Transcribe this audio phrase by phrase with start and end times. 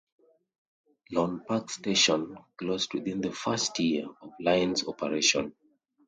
[1.11, 5.53] Lorne Park Station closed within the first year of the line's operation.